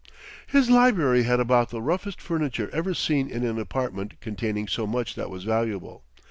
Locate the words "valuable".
5.43-6.03